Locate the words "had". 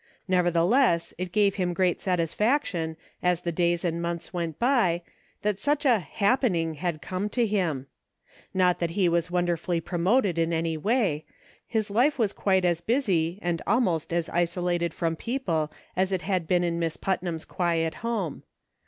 6.81-7.03, 16.23-16.47